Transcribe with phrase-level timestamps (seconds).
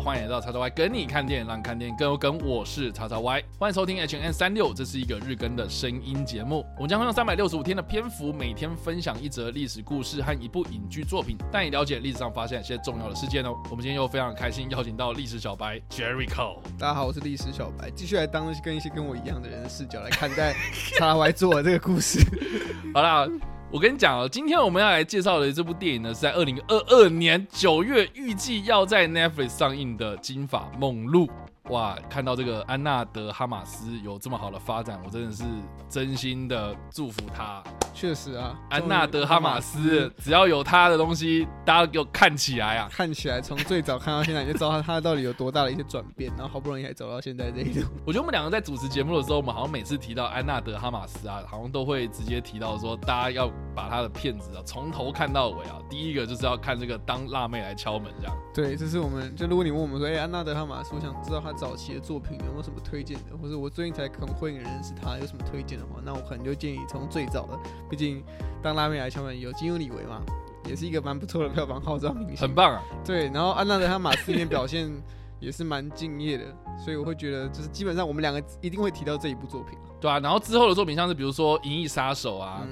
[0.00, 2.38] 欢迎来到叉叉 Y 跟你看电影，让看电影更有梗。
[2.38, 6.64] 我是叉叉 Y，欢迎收听 H N 三六，这是一个日更的声音节目。
[6.76, 13.54] 我们将会用三百六十五天的篇幅，每天分享一则历史故事和一部影剧作品，带你了解历史上发生一些重要的事件哦。
[13.70, 16.58] 我们今天又非常开心邀请到历史小白 Jericho。
[16.78, 20.54] 大家好，我是历史小白，继续来当跟一些跟我一样的人的视角来看待
[20.96, 22.20] 叉 Y 做的这个故事。
[22.94, 23.26] 好啦。
[23.70, 31.26] 我跟你讲哦，今天我们要来介绍的这部电影呢，是在二零二二年九月预计要在 Netflix 上映的《金发梦露》。
[31.70, 35.44] 哇，看到这个安娜德哈马斯有这么好的发展，我真的是
[35.88, 37.62] 真心的祝福他。
[37.92, 42.88] 确实啊，安娜德哈马斯只要有他的东西，大家给我看起来啊！
[42.90, 47.82] 看起来从最早看到现在，你就知道他他到底有多大的一些转变，然后好不容易还走到现在这一种。
[48.06, 55.76] 我觉得我们两个在主持节目的时候，我们好像每次提到安娜德哈马斯啊，好像都会直接提到说，大家要把他的片子啊从头看到尾啊。
[55.90, 58.36] 第一个就是要看这个当辣妹来敲门这样。
[58.54, 61.52] 对，这是我们就如果你问我们说，哎，安娜德哈马斯，我想知道他。
[61.58, 67.58] 早期的作品有没有什么推荐的，或者我最近才可能会认识他，有什么推荐的话，那我可能就建议从最早的，
[67.90, 68.22] 毕竟
[68.62, 70.22] 当拉面来敲门有金庸李维嘛，
[70.68, 72.82] 也是一个蛮不错的票房号召明星，很棒啊。
[73.04, 74.88] 对，然后安娜德他马斯面表现
[75.40, 76.44] 也是蛮敬业的，
[76.78, 80.20] 所以我会觉得就是基本上我们两个一定会提到这一部作品，对啊。
[80.20, 82.66] 然后之后的作品像是比如说《银翼杀手》啊。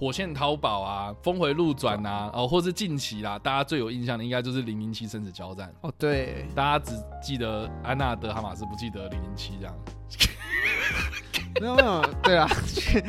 [0.00, 9.76] 火线淘宝啊，峰回路转啊，哦，或是近期啦，大家最有印象的应该就是零零七生死交战哦，对，大家只记得安娜德哈马斯，不记得零零七这样。
[11.60, 13.04] 没有没有，对啊，确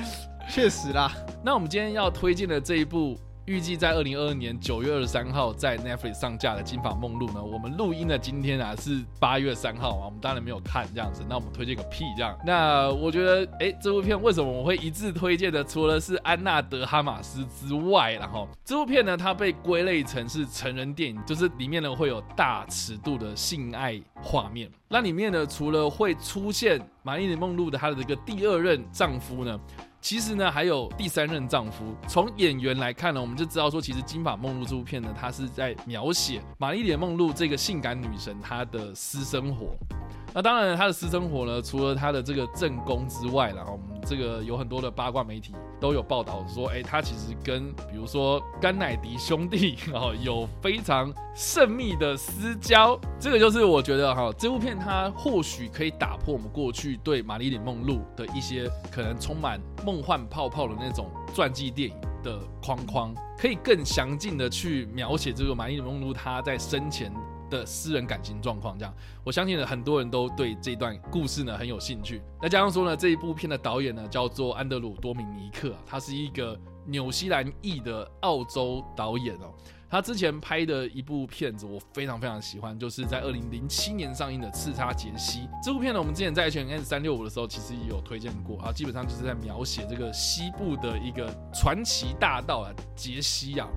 [0.50, 1.09] 确实啦。
[1.42, 3.17] 那我们今天要推荐的这一部。
[3.52, 12.34] 预计在二零二二年九月二十三号在 Netflix 上架的《金发梦露》呢，我们录音的今天啊是八月三号啊，我们当然没有看这样子，那我们推荐个屁这样。
[12.45, 15.62] 那我觉得，哎，这部片为什么我会一致推荐的？
[15.66, 24.72] 除了是安娜德哈马斯之外，然后这部片呢，它被归类成是成人电影，就是里面呢会有大尺度的性爱画面。
[24.88, 29.59] 那里面呢，除了会出现玛丽莲梦露的她的这个第二任丈夫呢。
[30.01, 31.95] 其实呢，还有第三任丈夫。
[32.07, 39.78] 从演员来看呢，我们就知道说，其实《金发梦露》这部片呢，它是在描写玛丽莲梦露这个性感女神她的私生活。
[40.34, 53.00] 那当然，她的私生活呢，除了她的这个正宫之外，然后我们这个有很多的八卦媒体都有报道说，哎，他其实跟比如说甘乃迪兄弟哦有非常甚密的私交。
[53.19, 67.12] 这个就是我觉得哈，这部片它或许可以打破我们过去对玛丽莲梦露的一些可能充满梦幻泡泡的那种传记电影的框框，可以更详尽的去描写这个玛丽莲梦露她在生前。
[67.51, 68.91] 的私人感情状况，这样，
[69.23, 72.19] 我相信呢，很多人都对这段故事呢很有兴趣。
[72.41, 79.53] 那加上说呢，这一部片的导演呢叫做安德鲁多米尼克，他是一个纽西兰裔的澳洲导演哦。
[79.89, 93.68] 他之前拍的一部片子我非常非常喜欢，就是在二零零七年上映的《刺杀杰西》这部片呢，我们之前在 H N S 三六五的时候其实也有推荐过啊，基本上就是在描写这个西部的一个传奇大盗啊，杰西啊。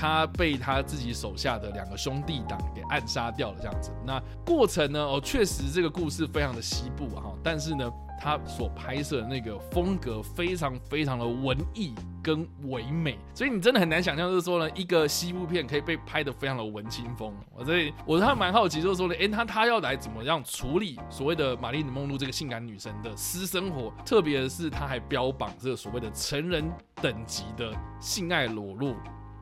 [0.00, 3.92] 他被他自己手下的两个兄弟党给暗杀掉了，这样子。
[4.06, 4.98] 那过程呢？
[4.98, 17.34] 哦，确实这个故事非常的西部哈，但是呢，他所拍摄的那个风格非常非常的文艺跟唯美，所以你真的很难想象，就是说呢，一个西部片可以被拍的非常的文青风。
[17.54, 23.92] 我所以我还蛮好奇，就是说呢，哎，他他要来怎么样处理所谓的玛丽莲梦露这个性感女神的私生活？
[24.06, 26.64] 特别是他还标榜这个所谓的成人
[27.02, 28.94] 等级的性爱裸露。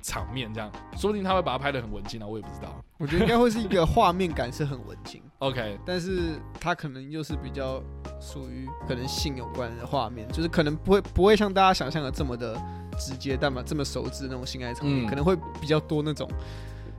[0.02, 2.68] 场面这样，说不定他会把它拍的很文静啊，我也不知道。
[2.98, 7.82] 我觉得应该会是一个画面感是很文静， OK，但是他可能又是比较
[8.20, 12.60] 属于可能性有关的画面，就是可能不会不会像大家想象的这么的
[12.98, 16.28] 直接，但嘛这么熟知那种性爱场面，可能会比较多那种。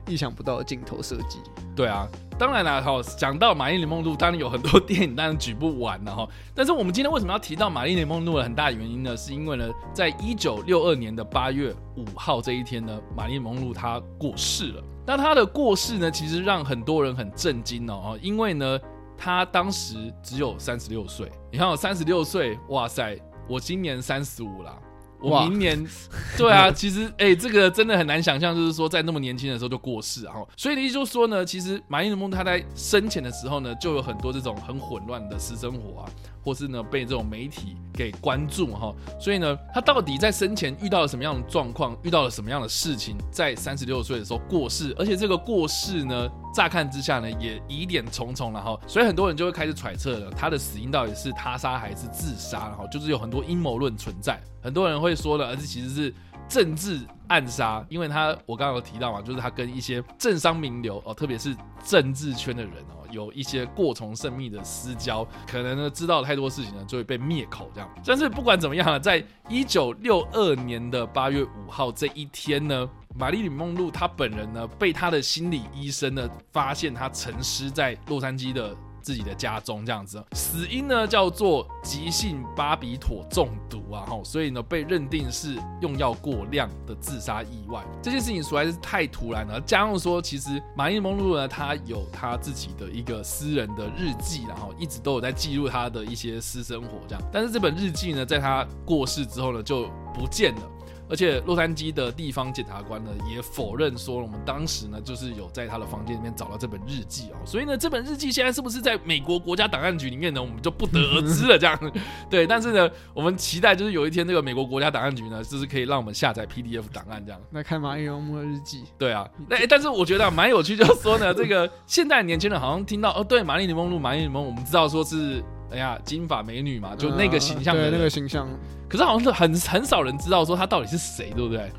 [0.06, 1.38] 意想不到的镜头设计，
[1.76, 2.08] 对啊，
[2.38, 6.28] 当然啦哈，讲到《玛丽莲梦露》，当然有很多电影当然举不完了哈。
[6.54, 9.16] 但是我们今天为什么要提到《玛丽莲梦露》的很大原因呢？
[9.16, 14.82] 是因为呢，在一九六二年的八月五号这一天呢，玛丽莲梦露她过世了。
[15.06, 18.78] 那她的过世呢，其实让很多人很震惊哦，因为呢，
[19.16, 21.30] 她当时只有三十六岁。
[21.52, 23.16] 你看，我三十六岁，哇塞，
[23.48, 24.76] 我今年三十五了。
[25.20, 25.86] 我明年，
[26.36, 30.46] 对啊，其实哎，这个真的很难想象，就是说在那么年轻的时候就过世哈。
[30.56, 36.10] 所以呢，就说呢，其实玛丽莲梦她在生前的时候呢，就有很多这种很混乱的私生活啊，
[36.42, 38.94] 或是呢被这种媒体给关注哈。
[39.20, 46.28] 所以呢，她到底在生前遇到了什么样的状况，遇到了什么样的事情，在三十六岁的时候过世，而且这个过世呢？
[46.52, 56.14] 乍看之下呢，也疑点重重然后，所以很多人就会开始揣测了，他的死因到底是他杀还是自杀，然后就是有很多阴谋论存在，很多人会说了，而且其实是
[56.48, 57.00] 政治
[57.30, 67.88] 暗杀，因为他我刚刚有提到嘛，就是他跟一些政商名流哦，特别是政治圈的人哦，有一些过从甚密的私交，可能呢知道太多事情呢，就会被灭口这样。
[68.04, 78.76] 但是不管怎么样啊，在一九六二年的八月五号这一天呢，玛丽莲梦露她本人呢，被她的心理医生呢发现她沉尸在洛杉矶的。
[79.00, 87.82] 自己的家中这样子，死因呢叫做急性巴比妥中毒啊，吼，所以呢被认定是用药过量的自杀意外。
[88.02, 100.62] 这件事情实在是太突然了，加上说其实玛丽蒙露呢，她有她自己的一个私人的日记，然后一直都有在记录她的一些私生活这样，但是这本日记呢，在她过世之后呢就不见了。
[101.10, 110.40] 而且洛杉矶的地方检察官呢也否认说，我们当时呢就是有在他的房间里面找到这本日记哦，所以呢这本日记现在是不是在美国国家档案局里面呢？
[110.40, 111.58] 我们就不得而知了。
[111.58, 111.92] 这样
[112.30, 118.84] 对，但是呢，我们期待就是有一天这个美国国家档案局呢，就是可以让我们下载 PDF 档案这样来看马伊琍梦日记。
[118.96, 125.42] 对啊，那但是我觉得蛮有趣，就是说呢，这个现在年轻人好像听到哦，对，玛丽莲梦露，玛丽莲梦，我们知道说是。
[125.70, 128.48] 哎呀，金发美女嘛，就那个形象，对那个形象。
[128.88, 131.70] 可是好像是很很少人知道说她到底是谁，对不对？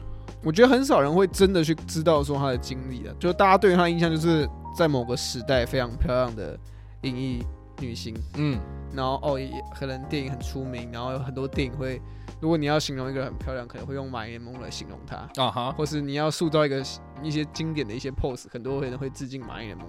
[0.44, 6.58] 我觉得很少人会真的去知道说她的经历的，就大家对她印象就是在某个时代非常漂亮的
[7.02, 7.46] 影艺
[7.80, 8.60] 女星，嗯，
[8.94, 9.40] 然后哦，
[9.78, 12.02] 可能电影很出名，然后有很多电影会，
[12.40, 16.82] 如果你要形容一个很漂亮，可能会用马莲梦来形容她啊哈，或是你要塑造一个
[17.22, 19.86] 一些经典的一些 pose，很多人会致敬马莲梦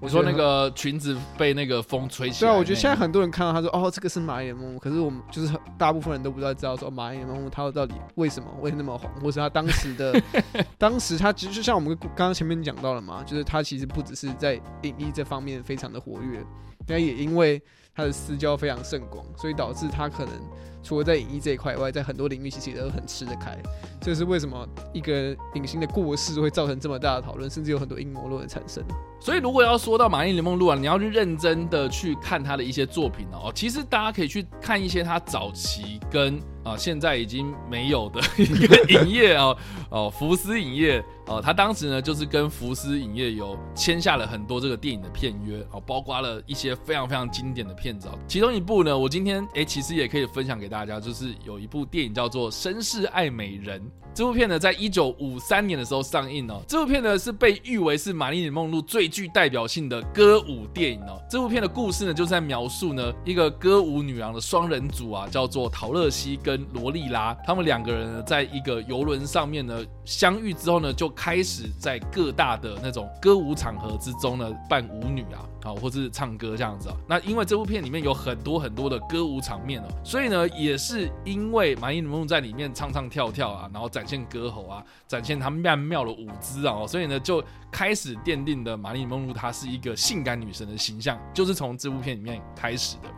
[0.00, 0.06] 露。
[0.06, 2.50] 我说那个裙子被那个风吹起来。
[2.50, 10.20] 对啊，我觉得现在很多人看到他说哦，这个是马眼梦，可是我们就是大部分人都不知道知道说马眼梦他到底为什么会那么红，或是他当时的
[10.78, 16.44] 当时他其实就像我们刚刚前面讲到了嘛，就是他其实不只是在演艺这方面非常的活跃，
[16.86, 17.60] 那也因为
[17.94, 20.34] 他的私交非常甚广，所以导致他可能。
[20.82, 23.54] 除了在影艺这一块以外，在很多领域其实都很吃得开。
[24.00, 28.82] 这是为什么一个影星的过世会造成这么大的讨论，甚至有很多阴谋论的产生。
[29.20, 33.52] 所以，如果要说到马丽莲梦露啊，你要去认真的去看他的一些作品哦。
[33.54, 39.54] 其实大家可以去看一些他早期跟啊现在已经没有的一个影业哦
[39.90, 48.18] 哦福斯影业哦，他当时呢就是跟福斯影业有签下了很多这个电影的片约哦，包括了一些非常非常经典的片子哦。
[48.28, 53.80] 其中一部呢，我今天哎其实也可以分享给大家，就是有一部电影叫做《绅士爱美人》。
[54.12, 56.60] 这部片呢，在一九五三年的时候上映哦。
[56.66, 61.22] 这部片呢，是被誉为是玛丽莲梦露最具代表性的歌舞电影哦。
[61.30, 67.32] 这部片的故事呢，就是在描述呢一个歌舞女郎的双人组啊，叫做陶乐西跟罗丽拉。
[67.46, 75.46] 他们两个人呢，在一个游轮上面呢相遇之后呢，就开始在各大的那种歌舞场合之中呢扮舞女啊。
[75.62, 76.96] 好，或是唱歌这样子啊。
[77.06, 93.08] 那因为这部片里面有很多很多的歌舞场面哦，所以呢，也是因为马伊琍梦在里面唱唱跳跳啊，然后展现歌喉啊，展现她曼妙的舞姿啊，所以呢，就开始奠定的玛丽梦露她是一个性感女神的形象，就是从这部片里面开始的。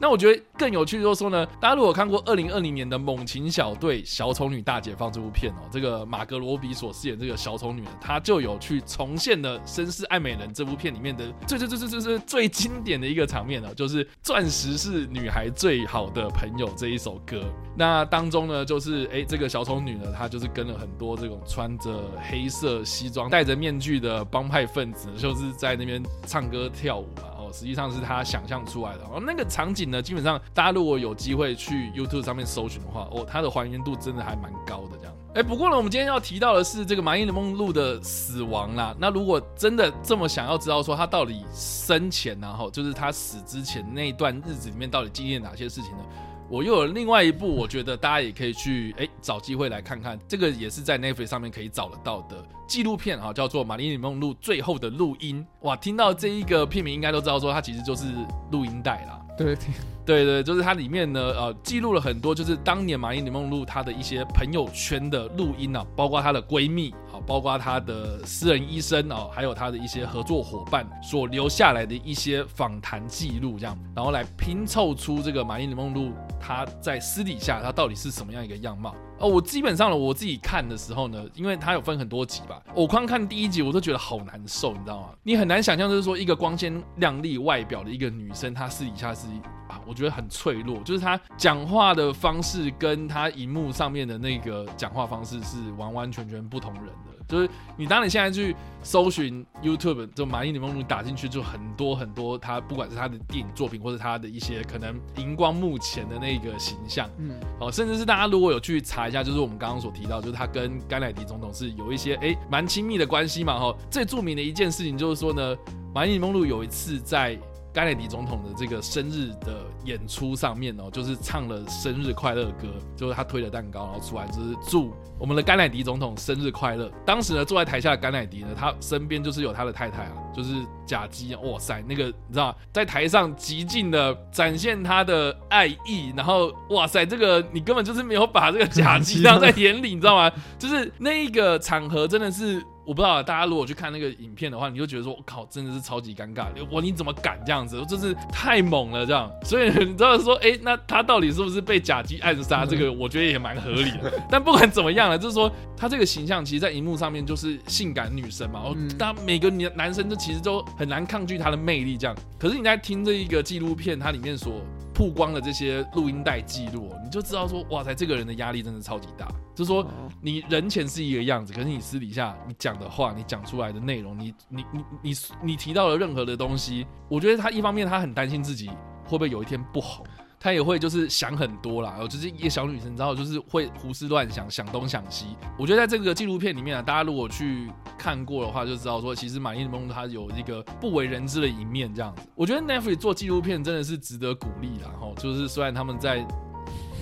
[0.00, 17.42] 那我觉得更有趣就是说呢，大家如果看过二零二零年的《猛禽小队：小丑女大解放》这部片哦，这个马格罗比所饰演这个小丑女，她就有去重现了《绅士爱美人》这部片里面的最最最最最最最经典的一个场面呢，就是“钻石是女孩最好的朋友”这一首歌。
[17.76, 27.06] 那当中呢，就是哎，这个小丑女呢，她就是跟了很多这种穿着黑色西装、戴着面具的帮派分子，就是在那边唱歌跳舞
[27.52, 35.14] 实际上是他想象出来的，哦，那个场景呢，基本上大家如果有机会去 YouTube 上面搜寻的话，哦，它的还原度真的还蛮高的这样。
[35.34, 38.94] 哎，不过呢，我们今天要提到的是这个马伊琍梦露的死亡啦。
[38.98, 46.04] 那如果真的这么想要知道说他到底生前然后就是他死之前那一段日子里面到底经历了哪些事情呢？
[46.50, 55.46] 我又有另外一部，我觉得大家也可以去哎找机会来看看，这个也是在 Netflix 上面可以找得到的纪录片啊，叫做《玛丽莲梦露最后的录音》。
[55.66, 58.06] 哇，听到这一个片名应该都知道说它其实就是
[58.50, 59.20] 录音带啦。
[59.38, 59.56] 对，
[60.04, 66.92] 对对，就是它里面呢呃记录了很多就是当年玛丽莲梦露她的一些朋友圈的录音啊，包括她的闺蜜。
[67.26, 79.28] 包括他的私人医生哦，还有他的一些合作伙伴所留下来的一些访谈记录，这样，然后来拼凑出这个玛丽莲梦露她在私底下她到底是什么样一个样貌哦。
[79.28, 85.08] 我基本上呢，我自己看的时候呢，因为它有分很多集吧，我光看第一集我都觉得好难受，你知道吗？
[85.22, 89.26] 你很难想象，就是说一个光鲜亮丽外表的一个女生，她私底下是
[89.68, 89.80] 啊。
[89.86, 97.09] 我觉得很脆弱，就是她讲话的方式跟她荧幕上面的那个讲话方式是完完全全不同人的。
[97.30, 113.74] 就是你当你现在去搜寻 YouTube，就马伊琍梦露打进去，就很多很多他不管是他的电影作品，或者他的一些可能荧光幕前的那个形象，嗯，哦，甚至是大家如果有去查一下，就是我们刚刚所提到，就是他跟甘乃迪总统是有一些哎蛮亲密的关系嘛，哈。
[113.88, 115.56] 最著名的一件事情就是说呢，
[115.94, 117.38] 马伊琍梦露有一次在。
[117.72, 126.90] 甘乃迪总统的这个生日的演出上面哦，就是唱了生日快乐歌，就是他推了蛋糕，然后出来就是祝我们的甘乃迪总统生日快乐。
[127.06, 131.34] 当时呢，坐在台下的甘乃迪呢，他身边就是有他的太太啊，就是贾基。
[131.36, 140.32] 哇塞，那个你知道，在台上极尽的展现他的爱意，然后哇塞，这个你根本就是没有把这个贾基 当在眼里，你知道吗？
[140.58, 142.60] 就是那一个场合真的是。
[142.86, 146.46] 我不知道大家如果去看那个影片的话，你就觉得说，我靠，真的是超级尴尬。
[146.70, 147.84] 我你怎么敢这样子？
[147.88, 149.30] 真是太猛了这样。
[149.44, 152.64] 所以你知道说，哎，那他到底是不是被假机暗杀？
[152.66, 154.12] 这个 我觉得也蛮合理的。
[154.28, 158.60] 但不管怎么样了，就是说他这个形象，其实，在荧幕上面就是性感女神嘛。
[158.64, 162.16] 然后，当每个男男生都其实都很难抗拒她的魅力这样。
[162.38, 164.54] 可是你在听这一个纪录片，它里面所
[165.00, 169.26] 曝光了这些录音带记录，你就知道说，哇塞，这个人的压力真的超级大。
[169.54, 169.86] 就是说，
[170.20, 178.68] 你人前是一个样子，可是你私底下你讲的话，你讲出来的内容，你你你你你提到了任何的东西，我觉得他一方面他很担心自己
[179.06, 180.04] 会不会有一天不红，
[180.42, 185.36] 她也会就是想很多啦，就是一个小女生，你知道，就是会胡思乱想，想东想西。
[185.58, 192.22] 我觉得在这个纪录片里面啊，大家如果去看过的话，就知道说，其实马伊琍梦她有一个不为人知的一面，这样子。
[192.34, 196.26] 我觉得 Netflix 做纪录片真的是值得鼓励啦，哈，就是虽然他们在。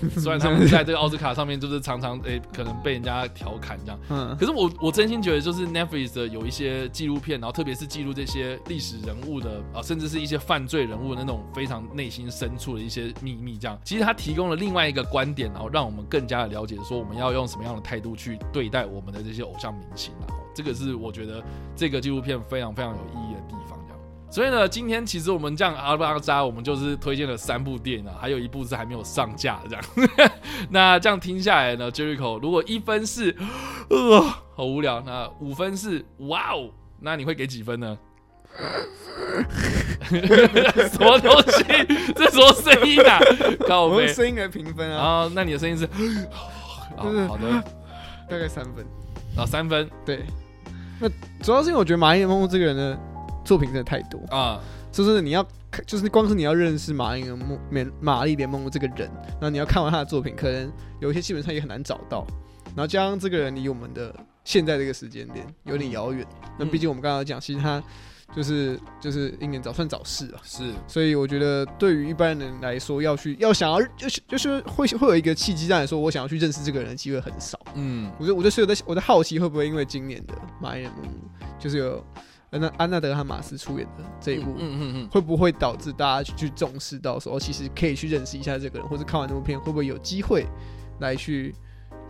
[0.19, 13.77] 虽然他们在这个奥斯卡上面就是常常诶可能被人家调侃这样，嗯，可是我我真心觉得就是 Netflix 的有一些纪录片，然后特别是记录这些历史人物的啊，甚至是一些犯罪人物的那种非常内心深处的一些秘密，这样。
[13.83, 21.43] 其实他提供了另外一个观点，然后让我们更加的了解说我们要用什么样的态度去对待我们的这些偶像明星，然后这个是我觉得
[21.75, 23.58] 这个纪录片非常非常有意义的地方。
[24.31, 29.83] 所以呢，今天其实我们这样阿巴扎，我们就是推荐了三部电影啊，还有一部是还没有上架这样。
[30.69, 33.35] 那这样听下来呢，Jericho，如果一分是
[33.89, 34.21] 呃
[34.55, 36.69] 好无聊，那五分是哇哦，
[36.99, 37.97] 那你会给几分呢？
[40.09, 41.63] 什么东西？
[42.15, 43.19] 这什么声音啊？
[43.67, 45.23] 高我声音来评分啊。
[45.23, 45.87] 啊，那你的声音是？
[45.87, 47.63] 就是好的，
[48.29, 48.85] 大概三分。
[49.35, 49.89] 啊，三分。
[50.05, 50.23] 对。
[50.99, 51.09] 那
[51.41, 52.97] 主要是因为我觉得马伊琍梦这个人呢。
[53.49, 54.61] 作品真的太多啊！
[54.91, 55.43] 就是你要，
[55.87, 57.59] 就是光是你要认识马丽莲梦、
[57.99, 62.27] 玛丽莲梦这个人，然后你要看完他的作品，可能有一些基本上也很难找到。
[62.75, 66.23] 然后加上这个人离我们的现在这个时间点有点遥远。
[66.59, 67.81] 那毕竟我们刚刚讲，其实他
[68.35, 70.39] 就是就是英年早算早逝了。
[70.43, 77.59] 是，所以我觉得对于一般人来说，要去要想要就是就是会会有一个契机，这样来说，我想要去认识这个人的机会很少。
[77.73, 81.03] 嗯，我就我就是有在我在好奇，会不会因为今年的马丽莲梦
[81.57, 82.05] 就是有。
[82.51, 90.45] 那安娜德和马斯出演的这一部，嗯嗯嗯，会不会导致大家去重视到说，其实可以去认识一下这个人，或者看完这部片，会不会有机会
[90.99, 91.53] 来去？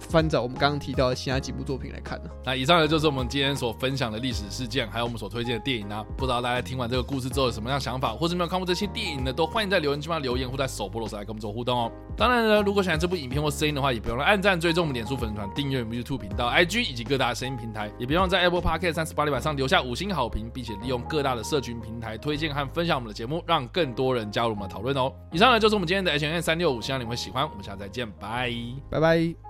[0.10, 2.30] 翻找我们刚刚提到的其他几部作品来看呢。
[2.44, 6.04] 那以上呢就是我们今天所分享的历史事件，还有我们所推荐的电影啊。
[6.18, 9.32] 不知道大家听完这个故事之后有什么样想法，或者没有看过这些电影呢？
[9.32, 11.92] 都欢迎在留言区方留言，或在首播的时候来跟我们做互动哦。
[12.18, 25.12] 当然呢，如果喜欢这部影片或声音的话，也不用按赞、追踪我们脸书粉丝团、订阅我们 YouTube 频道、IG 以及各大声音平台，也别忘在 Apple Podcast 三十八里晚上留下五星好评，并且利用各大的社群平台推荐和分享我们的节目，让更多人加入我们的讨论哦。
[25.32, 27.48] 以上呢就是我们今天的 H N 三六五，希望你们会喜欢。
[27.48, 28.52] 我们下次再见，拜
[28.90, 29.49] 拜拜。